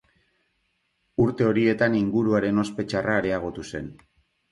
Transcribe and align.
Urte 1.25 1.45
horietan 1.49 1.97
inguruaren 1.99 2.63
ospe 2.65 2.87
txarra 2.95 3.19
areagotu 3.21 3.67
zen. 3.75 3.93